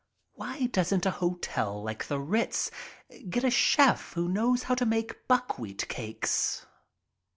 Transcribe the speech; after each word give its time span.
Why 0.33 0.65
doesn't 0.65 1.05
a 1.05 1.11
hotel 1.11 1.83
like 1.83 2.07
the 2.07 2.19
Ritz 2.19 2.71
get 3.29 3.43
a 3.43 3.51
chef 3.51 4.13
who 4.13 4.27
knows 4.27 4.63
how 4.63 4.73
to 4.73 4.85
make 4.87 5.27
buckwheat 5.27 5.87
cakes? 5.89 6.65